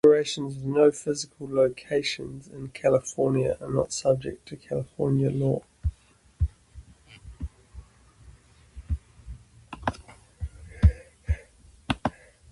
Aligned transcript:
Corporations 0.03 0.55
with 0.55 0.63
no 0.65 0.89
physical 0.89 1.47
locations 1.47 2.47
in 2.47 2.69
California 2.69 3.55
are 3.61 3.69
not 3.71 3.93
subject 3.93 4.47
to 4.47 4.55
California 4.57 5.29
law. 5.29 5.61